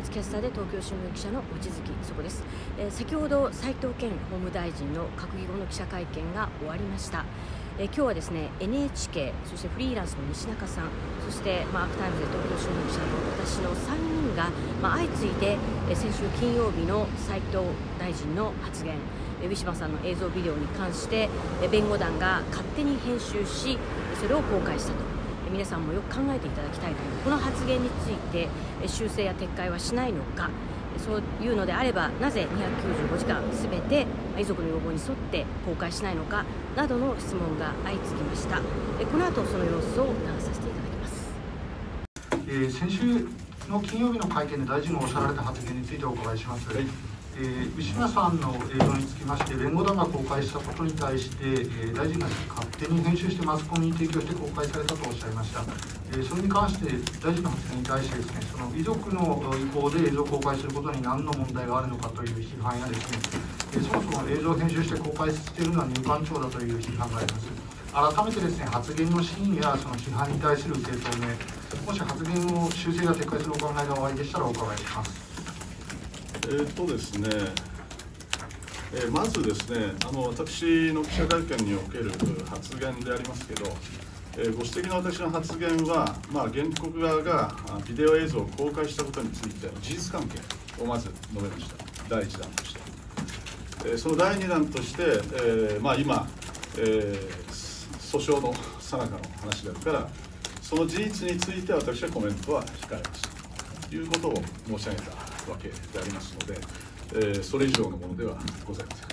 [0.00, 1.72] ムズキャスターで東京新聞記者の望月
[2.02, 2.42] 衣塑子です、
[2.78, 7.24] えー、先ほど斉藤健法務大臣の閣議後の記者会見が終わりました。
[7.78, 10.90] え今日はですね NHK そしてフリーランスの西中さん
[11.24, 13.06] そして、まあ、アークタイムズで東京新聞記者の
[13.38, 14.50] 私の3人が、
[14.82, 15.56] まあ、相次いで、
[15.88, 17.64] え先週金曜日の斉藤
[17.98, 18.96] 大臣の発言
[19.42, 21.30] ウィシュマさんの映像ビデオに関して
[21.72, 23.78] 弁護団が勝手に編集し
[24.20, 25.19] それを公開したと。
[25.52, 28.48] 皆さんもよく考えていただきたいというこの発言について
[28.86, 30.50] 修正や撤回はしないのか
[30.98, 32.46] そういうのであればなぜ
[33.10, 34.06] 295時間すべて
[34.38, 36.44] 遺族の要望に沿って公開しないのか
[36.76, 41.32] などの質問が相次ぎましたこの後その様子を流させていただきます、
[42.46, 43.28] えー、先週
[43.68, 46.84] の金曜日の会見で大臣がおっしゃられた発言についてお伺いします、はい。
[47.40, 55.64] えー、牛村さんの映像につきまして弁護団が公開したことに対して、えー、大臣が勝手に編集してマスコミに提供して公開されたとおっしゃいました、
[56.12, 56.84] えー、それに関して
[57.24, 63.18] 大臣の発言に対してですねその遺族の意向で映像を公開することに何の問題があるのかという批判やですね、
[63.72, 67.48] えー、そもそも映像を編集して公開しているのは入管庁だという批判があります。
[67.90, 71.26] 改めてですね発言の真意やその批判に対する受け止め
[71.84, 75.29] もし発言を修正や撤回するお考えがおありでしたらお伺いします。
[76.50, 77.28] えー、っとですね、
[78.92, 82.10] えー、まずですねあの私の記者会見における
[82.44, 83.66] 発言でありますけど、
[84.36, 87.54] えー、ご指摘の私の発言は、まあ、原告側が
[87.86, 91.76] ビデオ映像を公開したことについての事実関係をまず述べました。
[92.08, 92.80] 第1弾として、
[93.84, 96.28] えー、その第2弾として、えーまあ、今、
[96.76, 100.08] えー、訴訟のさなかの話であるから
[100.60, 104.34] その事実について私はコメントは控えますということを
[104.66, 106.60] 申し上げたわけでありますので、
[107.14, 109.10] えー、それ以上のものではございません。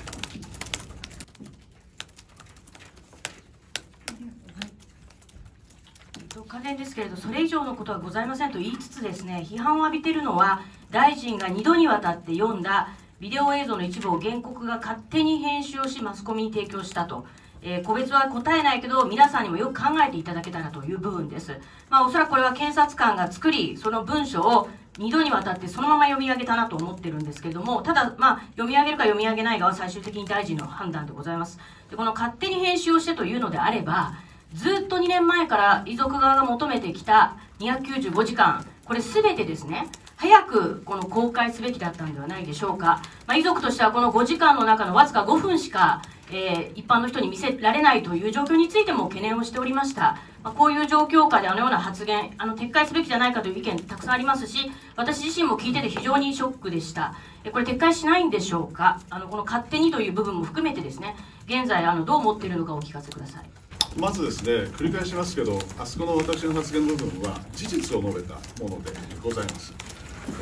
[6.48, 12.89] 関連ですけれど、それ以上のことはございませんと言いつつですね、批判を浴びているのは、大臣が2度にわたって読んだ
[13.20, 17.26] ビデオ映像の一部を原告が勝手に編集をし、マスコミに提供したと。
[17.61, 21.60] えー、個別は答えないけど、皆さんにもよく考えていただけたらという部分です。
[21.89, 31.59] まあ、おそらくこれは検察官が作り、その文書を2度にわたってそのまま読み上げたなと思ってるんですけども、ただ、まあ、読み上げるか読み上げないかは最終的に大臣の判断でございます。
[31.89, 34.13] で、この勝手に編集をしてというのであれば、
[34.53, 43.02] ずっと2年前から遺族側が求めてきた295時間、これすべてですね、早くこの公開すべきだったんではないでしょうか。
[43.27, 50.17] まあ、遺族としてはこの5時間の中のわずか5分しか、えー、一般の人に見せられないという状況についても懸念をしておりました。
[50.43, 57.16] まあ、こういう状況下であのような発言、あの撤回すべきじゃないかという意見たくさんありますし、私自身も聞いてて非常にショックでした。
[57.43, 58.99] えこれ撤回しないんでしょうか？
[59.10, 61.16] あのこの勝手にという部分も含めてですね、
[61.48, 63.49] 現在あのどう思っているのかお聞かせください。
[63.98, 68.92] まずですね、繰り返しますけど、あそこの私の発言の部分は事実を述べたもので
[69.23, 69.73] ございます。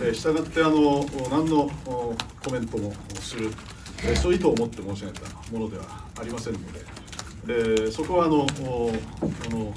[0.01, 3.51] えー、したがってあの何のコメントもする、
[4.13, 5.85] そういう意図を持って申し上げたものでは
[6.19, 6.79] ありませんので、
[7.47, 8.45] えー、そこはあのあ
[9.53, 9.73] の、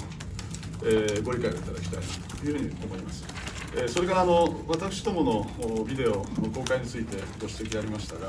[0.83, 2.03] えー、ご理解をいただきたい
[2.39, 3.25] というふうに思います。
[3.75, 8.27] えー、それからあの私どものビデオの公開についてご指摘ありましたが、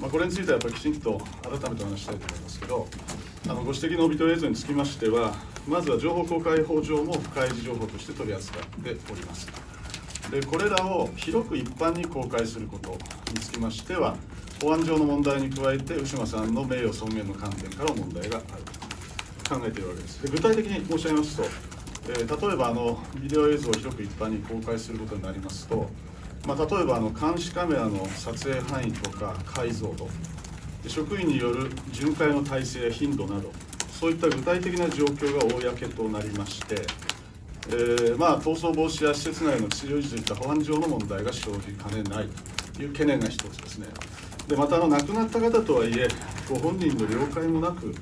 [0.00, 2.86] まあ、これについてはやっぱりきちんと改めてお話したいと思いますけど、
[3.48, 5.34] あのご指摘のビデオ映像につきましては、
[5.66, 9.48] まずは情報公開法上も開示情報として取り扱っております。
[10.30, 12.96] でこれらを広く一般に公開すること
[13.32, 14.16] につきましては
[14.62, 18.62] 保安上の問題に加えて牛間さんの名誉尊厳の観点から問題がある
[19.42, 21.42] と考えているわけですで具体的に申し上げますと、
[22.08, 25.90] えー、例えばあのビデオ映像を広く一般に公開することになりますと、
[26.46, 30.08] まあ、例えばあの監視カメラの撮影範囲とか解像度
[30.86, 33.50] 職員による巡回の体制や頻度など
[33.98, 36.86] そういった具体的な状況が公となりまして
[37.68, 42.28] えー、まあ、逃走防止や施設内の治療維持といった保安上の問題が生じかねない
[42.74, 43.86] という懸念が一つですね。
[44.48, 46.08] でまたあの亡くなった方とはいえ
[46.48, 47.94] ご本人の了解もなく、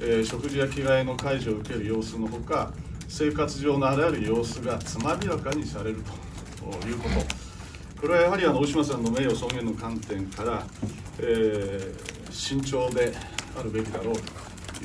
[0.00, 2.72] えー、食事や着替えの介助を受ける様子のほか
[3.08, 6.02] 生活上のあらゆる様子がつまびらかにされる
[6.58, 10.66] ということこれはやはりあの大島さんの名誉尊厳の観点から、
[11.20, 13.14] えー、慎重で
[13.58, 14.20] あるべきだろうと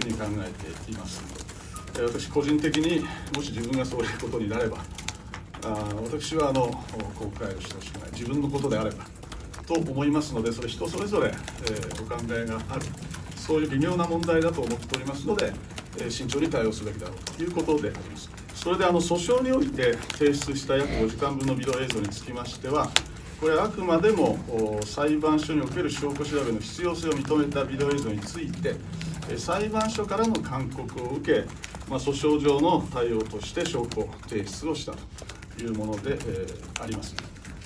[0.08, 1.52] いうふうに考えています。
[2.00, 3.06] 私個人的に
[3.36, 4.78] もし自分がそういうことになれば
[5.64, 6.68] あ私はあの
[7.16, 9.04] 公開をしてほしくない自分のことであれば
[9.74, 12.86] と思いますのでそれ人それぞれ、えー、お考えがある
[13.36, 15.54] そういう微妙な問題だと思っておりますので、
[15.98, 18.30] えー、慎重に対応すべきだろうということであります。
[18.56, 22.92] それであの訴訟において提出した約5時間分のビデオ映像につきましては
[23.40, 24.38] これはあくまでも
[24.86, 28.76] 裁判所における証拠調べの必要性を認めたビデオ映像について
[29.36, 31.48] 裁判所からの勧告を受け
[31.92, 37.14] まあ、訴訟上の対応として証拠提出をしたというもので、えー、あります。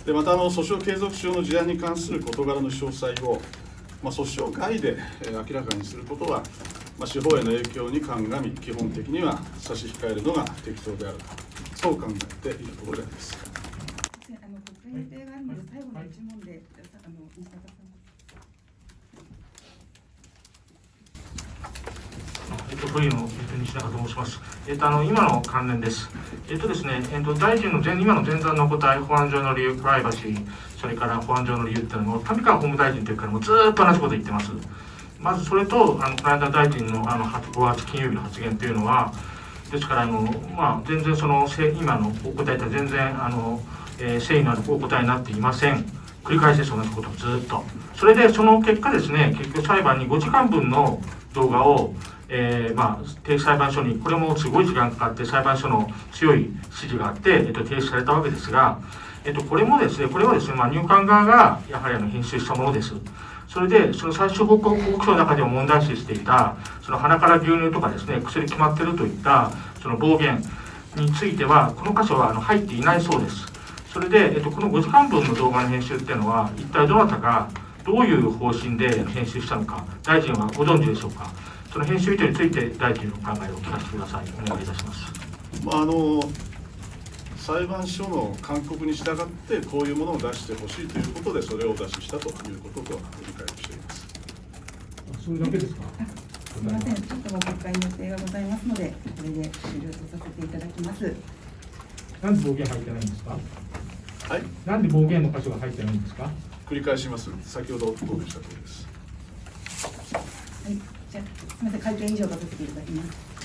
[0.06, 3.42] でまたあの訴訟継続上の事案に関する事柄の詳細を、
[4.04, 6.44] まあ、訴訟外で、え、明らかにすることは、
[7.00, 11.26] まあ、司法への影響に鑑み基本的には差し控えるのが適当であると
[11.76, 13.36] そう考えているところであります。
[14.30, 16.62] あの国会予定があるので最後の一問で、
[17.04, 17.86] あの西高さん
[22.70, 23.28] えっと、フリの、
[23.60, 24.55] 西中と申します。
[24.68, 26.10] えっと、あの、今の関連です。
[26.50, 30.48] えっとですね、えっと、大臣の前、今の前段の答え、保安上の理由、プライバシー、
[30.80, 34.52] それから保安上の理由っていうのも、上川法務大臣というからもうずっと同じこと言ってます。
[35.20, 39.14] まずそれと、あの、この間大臣の、あの、5月金曜日の発言っていうのは、
[39.72, 40.22] ですから、あの、
[40.58, 41.48] まあ、全然その、
[41.80, 43.62] 今のお答えとは全然、あの、
[44.00, 45.86] えー、誠意のあるお答えになっていません。
[46.24, 47.64] 繰り返し同じことをずっと。
[47.96, 51.00] それで、その結果ですね、結局裁判に5時間分の
[51.34, 51.94] 動画を、
[52.30, 58.80] えー、まあ、提出裁判所に、これもすごい時間かかって、裁判所の強い指示があって、えっと、提出されたわけですが、
[59.24, 62.94] えっと、これもですね、これはですね、まあ、入管側が、やはりあの、編集したものです。
[63.48, 69.52] それで、その最終報告書の中でも問題視していた、その鼻から牛乳とかですね、薬決まってるといった、
[69.82, 70.44] その暴言
[70.96, 73.46] については、この箇所はあの入っていないそうです。
[73.94, 77.48] それで、えっと、この5時間分の動画の編集っていうのは、一体どなたが、
[77.86, 81.30] どういう方針で編集したのか、大臣はご存知でしょうか？
[81.76, 84.26] その編集意図について大臣の考えを聞かせてください。
[84.42, 85.12] お願いいたします。
[85.66, 86.24] まあ、あの
[87.36, 94.08] 裁判所の勧告に従ってこういうものを出してほしいということでそれをお出ししたということと理解をしています。
[95.26, 95.82] それだけですか。
[96.56, 101.14] すみません、ちょっともう国会の予定がございますので、これで終了とさせていただきます。
[102.22, 103.32] なんで暴言入ってないんですか？
[104.30, 104.44] はい。
[104.66, 106.32] なんで暴言の箇所が入ってないんですか？
[106.70, 107.30] 繰り返します。
[107.44, 108.88] 先ほど答弁した通りです。
[110.64, 110.95] はい。
[111.22, 113.36] すみません会見以上とさせていただきます。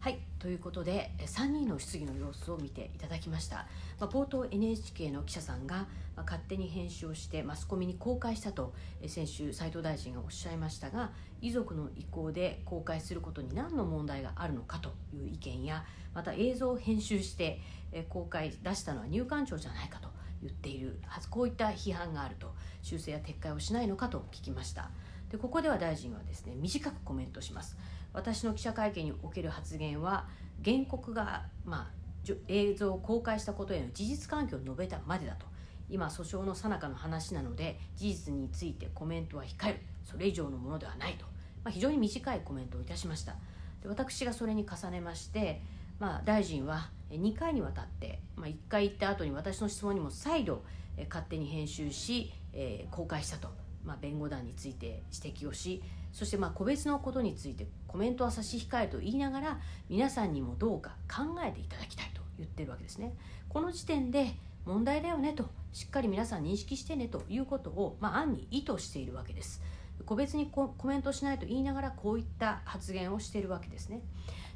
[0.00, 3.66] はいということで3人の質疑の様子を見ていただきました、
[3.98, 8.72] まあ、冒頭 NHK の記者さんが、まあ、勝手に編集をしてマスコミに公開したと
[9.08, 11.10] 先週斉藤大臣がおっしゃいましたが
[11.42, 15.84] 遺族の意向で公開することに何の問題があるのかという意見や
[16.14, 17.60] また映像を編集して
[18.08, 20.15] 公開出したのは入管庁じゃないかと
[20.46, 21.28] 言っているはず。
[21.28, 22.54] こういった批判があると。
[22.86, 24.90] 修正や撤回をしないのかと聞きました。
[25.28, 27.76] でここでは大臣はですね短くコメントします。
[28.12, 30.28] 私の記者会見における発言は
[30.64, 35.46] 原告が、まあ、映像を公開したことへの事実関係を述べたまでだと。
[35.90, 39.80] 今訴訟の最中の話なので事実についてコメントは控える。
[40.04, 41.24] それ以上のものではないと、
[41.64, 43.34] まあ、非常に短いコメントをいたしました。
[43.82, 45.60] で私がそれに重ねまして
[45.98, 50.62] まあ、大臣は2回にわたって、まあ、1回言った後に私の質問にも再度
[51.08, 53.48] 勝手に編集し、えー、公開したと、
[53.84, 55.82] まあ、弁護団について指摘をし
[56.12, 59.60] そしてまあ個別のことについてコメントは差し控えと言いながら
[59.90, 63.14] 皆さんにもどうか考えていただきたいと言ってるわけですね。
[63.50, 64.34] この時点で
[64.64, 69.62] 問題だよねとしっかり皆さん認識してねということを、まあ、案に意図しているわけです。
[70.06, 74.00] 個別にコメントしないと言いながらこういった発言をしているわけですね。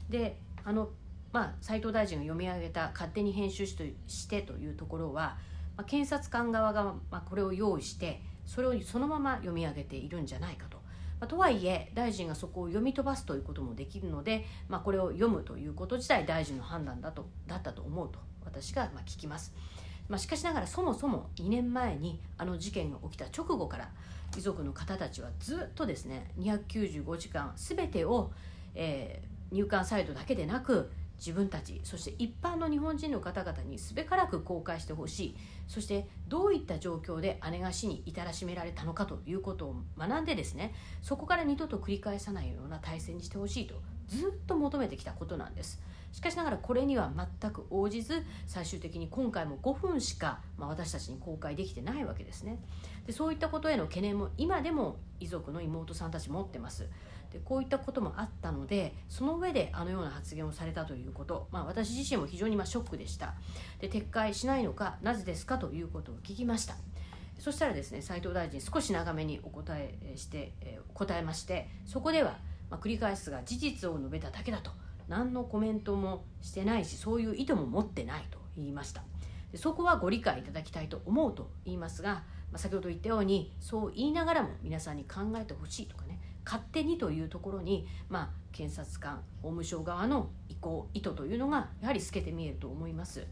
[0.09, 0.89] であの
[1.32, 5.37] まあ、斉藤大臣が読み上げた勝手に編集してというところは、
[5.76, 10.78] まあ、検察官側が、まあ、これを用意してそれをそのまま読み上げているんじゃないかと。
[11.21, 19.55] まあ、とはいえ大臣がそこを読み飛ばすということもできるので、まあ、これを読むということ自体大臣の判断だとだったと思うと私がまあ聞きます。
[20.09, 23.90] まあ、しかしながらそもそも2年前にあの事件が起きた直後から
[24.37, 28.33] 遺族の方たちはずっとですね295時間全てを、
[28.75, 30.90] えー、入管サイトだけでなく
[31.21, 35.37] 自分たちそして一般の日本人の方々にすべからく公開してほしい。
[35.69, 43.75] そしてどういった状況で姉が死に至らしめられたのかということを学んでですねそこから二度と繰り返さないような体制にしてほしいと
[44.09, 45.81] ずっと求めてきたことなんです。
[46.12, 52.59] しかしながらこれには全く応じず最終的に今回も5分しか、まあ、私たちに公開できてないわけですね。
[53.07, 56.89] でそういったことへの懸念も今でも遺族の妹さんたち持ってます。
[57.33, 63.35] でこういったこともあったのでその上であのような発言をされたということ、まあ、私自身も非常にまショックでした。
[63.79, 66.75] で撤回しないのかなぜですかということを聞きました。
[67.39, 74.71] そしたらですね斉藤大臣少し長めにお答えして、え答えましてそこでは、まあ、繰り返すが事実を述べただけだと。
[75.09, 79.03] 何のコメントもしてないしそういう意図も持ってないと言いました。
[79.51, 82.23] でそこはご理解いただきたいと思うと言いますが、ま
[82.55, 86.20] あ、先ほど言ったようにそう言いながらも皆さんに考えてほしいとかね
[86.50, 93.25] 勝手にというところに、まあ、検察官法務省側の意向意図というのがやはり透けて見えると思います。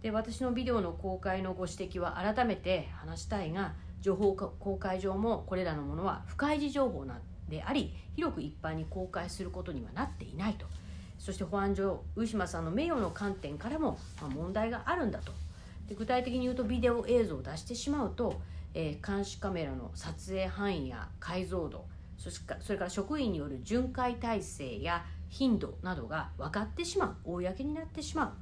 [0.00, 7.20] で私のビデオの公開のご指摘は改めて話したいが情報公開上もこれらのものは不開示情報なん
[7.50, 10.64] であり広く一般に公開することにはなっていないと
[11.18, 15.32] そして保安上上島さんの名誉の観点からも、ま、問題があるんだと
[15.86, 18.40] で具体的に言うとビデオ映像を出してしまうと、
[18.74, 21.84] えー、監視カメラの撮影範囲や解像度
[22.30, 28.32] それから職員による巡回体制や頻度などが分かってしまう公になってしまう、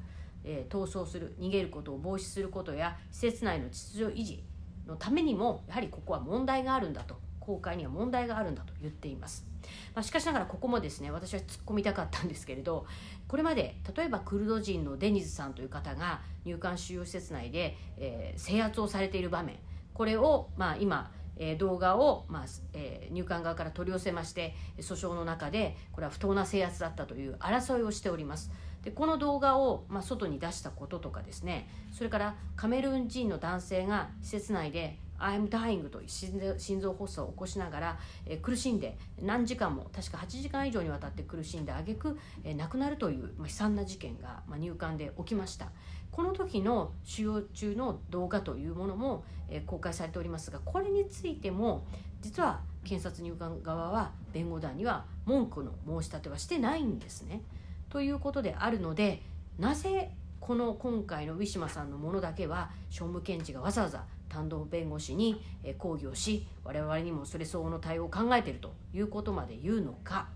[0.44, 4.42] えー、逃走する逃げることを防止することや施設内の秩序維持
[4.86, 9.46] のためにもやはりここは問題があるんだと公開には問題があるんだと言っています、
[9.94, 12.86] まあ、しかしながらここもですね私は突っ込みたかったんですけれど
[13.28, 19.56] これまで例えばクルド人のデニズさんという方が入管収容施設内で、えー、制圧をされている場面
[19.94, 21.10] これを、まあ、今
[21.40, 22.44] え動画を、まあ
[22.74, 28.52] え、入管側から取り寄せまして訴訟の中でこれは不当な制圧だったという争いをしております。
[28.82, 45.66] でこの動画を、まあ、外に出したこととかですねそれからカメルーン人の男性が施設内で I'm dying と心臓発作を起こしながら、え、苦しんで何時間も確か8時間以上にわたって苦しんであげく、えー、亡くなるという、まあ、悲惨な事件が、まあ、入管で起きました。
[46.10, 51.86] この時の使用中の動画というものも、えー、公開されておりますがこれについても
[52.20, 57.42] 実は検察入管側は弁護団には文句の申し立てはしてないんですね。
[57.88, 59.22] ということであるので
[59.58, 65.42] なぜこの今回のウィシュマさんのものだけは訟務検事がわざわざ担当弁護士に
[65.76, 70.28] 抗議をし我々にもそれ相応の対応を考えているということまで言うのか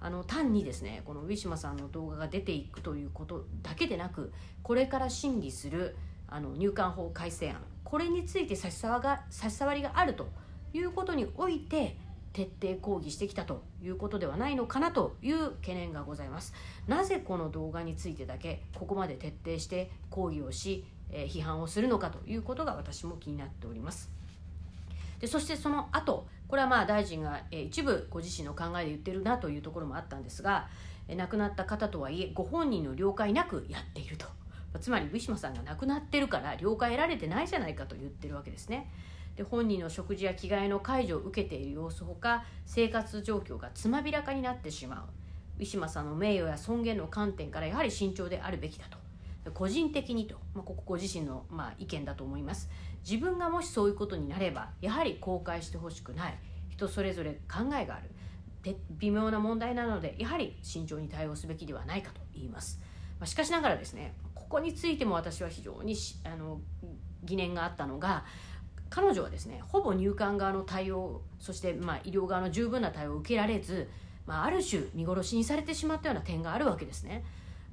[0.00, 10.28] あの単にですねこのウィシュマさんの動画が出ていくということだけでなくこれから審議するあの入管法改正案これについて差し障が差し障りがあると
[10.72, 11.96] いうことにおいて
[12.32, 16.54] 徹底抗議してきたということではないのかなという懸念がございます。
[16.86, 24.10] なぜこの動画についてだけここまで徹底して抗議をし、えー、批判をするのかということが私も気になっております。
[25.18, 30.66] でそしてその後これはまあ大臣が、一部ご自身の考えで言ってるなというところもあったんですが、
[31.08, 34.26] 亡くなった方とはいえご本人の了解なくやっていると。
[34.80, 38.90] つまりウィシュマさんが亡くなってるから了解得られてないじゃないかと言ってるわけですね。
[39.36, 45.60] で本人の食事や着替えの介助を受けている様子ほか生活状況がつまびらかになってしまう。
[45.60, 48.98] ウィシュマさんの名誉や尊厳の観点からやはり慎重であるべきだと。
[49.54, 52.68] 個人的にと、まあ、ここご自身の、まあ、意見だと思います。
[53.08, 56.38] 自分がもしそういうことになればやはり公開してほしくない。
[56.70, 58.10] 人それぞれ考えがある。
[58.62, 62.78] で微妙な問題なのでやはり慎重に対応すべきではないかと言います、
[63.18, 66.60] まあ、しかしながらですねここについても私は非常にあの
[67.24, 68.24] 疑念があったのが
[68.90, 73.88] 彼女はですねほぼ入管側の対応そしてまあ医療側の十分な対応を受けられず、
[74.26, 77.24] まあ、ある種見殺しにされてしまったような点があるわけですね。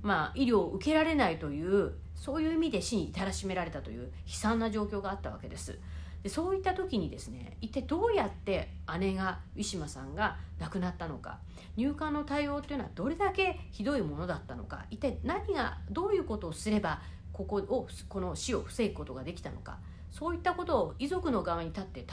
[0.01, 5.80] まあ、医療を受けられないというそういう意味で死に至らしめられたという悲惨な状況があったわけです。
[6.24, 11.39] でそういった時にですね一体どうやって姉がウィシュマさんが亡くなったのか
[11.75, 17.01] 入管の対応というのはどれだけひどいものだったのか一体何がどういうことをすれば
[17.32, 19.77] ここをこの死を防ぐことができたのか
[20.12, 22.06] そういったことを遺族の側に立って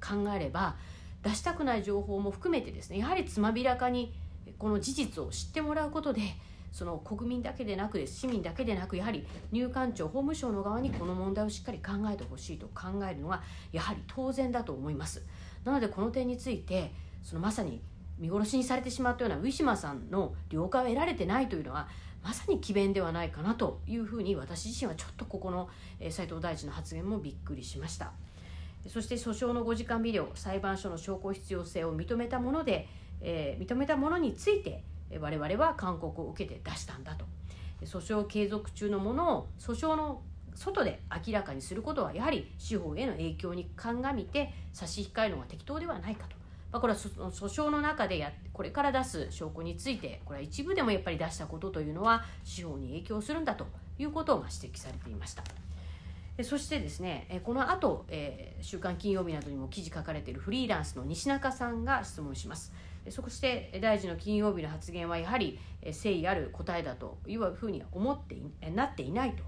[0.00, 0.76] 考えれば
[1.22, 4.14] 出したくない情報も含めてですねやはりつまびらかに
[4.56, 6.22] この事実を知ってもらうことで
[6.72, 15.24] その国民だけでなく市民だけでなくやはり入管庁法務省の側にこの問題をしっかり考えてほしいと考えるのはやはり当然だと思います。
[15.64, 17.82] なのでこの点についてそのまさに
[18.18, 21.88] 見殺しにされてしまったようなウィシュマさんの了解を得られてないというのは
[22.22, 25.68] まさに詭弁ではないかなというふうに私自身はちょっとここの
[26.10, 28.12] 斉藤大臣の発言もびっくりしました。
[28.86, 32.88] そして訴訟の5時間ビデオ裁判所の証拠必要性を認めたもので、
[33.20, 34.82] えー、認めたものについて
[35.18, 37.24] 我々は勧告を受けて出したんだと。
[37.82, 40.22] 訴訟継続中のものを訴訟の
[40.54, 46.34] 外で明らかにすることはやはり司法への影響に鑑みて差し控えるのが適当ではないかと、
[46.72, 53.66] まあ、これは訴訟の中でやこれから出す証拠についてこれは一部でもやっぱり出したことというのは司法に影響するんだと
[53.98, 55.44] いうことを指摘されていました。
[56.44, 62.72] そしてですねこの後、え、週刊金曜日などにも記事書かれているフリーランスの西中さんが質問します。
[63.10, 68.36] そして大臣の金曜日の発言はやはり誠意ある答えだというふうには思って
[68.70, 69.42] なっていないと。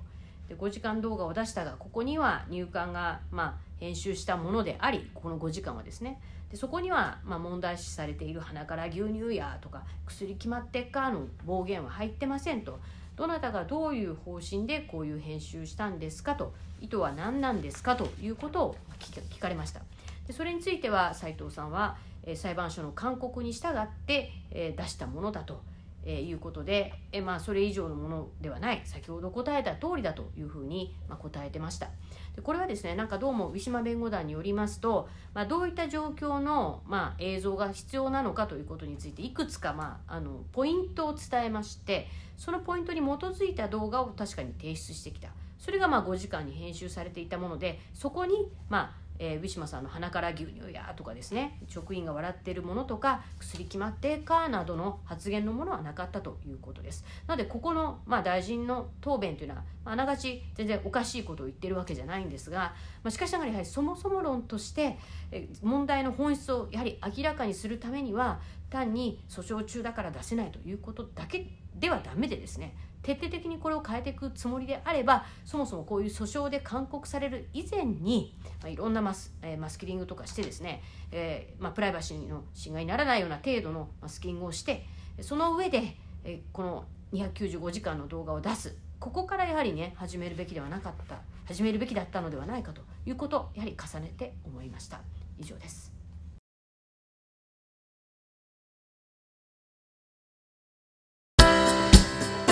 [0.49, 6.21] で5時間動画を出したがここには入管が、まあ、編集したものでありこの5時間はですね。
[6.51, 12.81] でそこには、まあ、問題視されている鼻から牛乳やとか薬決まってっかの暴言は入ってませんと。
[13.17, 19.83] どなたがどういう方針でこういう編集したんですかと意図は何なんですかということを聞かれました。
[20.27, 21.99] でそれについては斉藤さんは、
[22.35, 25.63] 裁判所の勧告に従って、出したものだと
[26.07, 28.83] いうことで、まあ、それ以上のものではない。
[28.85, 31.89] 先ほど答えた通りだというふうに、答えてました。
[32.35, 45.29] でこれはですねなんかどうもウィシュマ弁護団によりますと、まあ、どういった状況の、まあ、映像が必要なのかということについていくつか、まあ、あのポイントを伝えましてそのポイントに基づいた動画を確かに提出してきた。
[45.59, 57.05] それがまあ5時間に編集されていたものでそこにまあえー、ウィシュマさんの鼻から牛乳やとかですね職員が笑っているものとか薬決まってかなどの発言のものはなかったということです。
[57.27, 64.99] なのでここの、まあ、大臣の答弁というのは、まあ、あながち全然おかしいことを言ってるわけじゃないんですが、まあ、しかしながらやはりそもそも論として
[65.31, 84.87] えー問題の本質をやはり明らかにするためには単に訴訟中だから出せないということだけではダメでですね徹底的にこれを変えていくつもりであればそもそもこういう訴訟で勧告される以前に、まあ、いろんなマス,、えーマスキリングとかしてですね、えーまあ、プライバシーの侵害にならないような程度のマスキングをして
[85.21, 88.77] その上で、えーこの295時間の動画を出す。
[89.01, 91.19] ここからやはりね始めるべきではなかった。
[91.47, 95.01] 始めるべきだったのではないかということをやはり重ねて思いました。
[95.39, 96.00] 以上です。